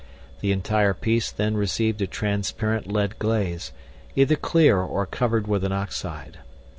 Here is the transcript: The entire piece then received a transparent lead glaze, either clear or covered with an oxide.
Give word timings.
The 0.39 0.51
entire 0.51 0.95
piece 0.95 1.29
then 1.29 1.55
received 1.55 2.01
a 2.01 2.07
transparent 2.07 2.87
lead 2.91 3.19
glaze, 3.19 3.71
either 4.15 4.35
clear 4.35 4.79
or 4.79 5.05
covered 5.05 5.45
with 5.45 5.63
an 5.63 5.71
oxide. 5.73 6.39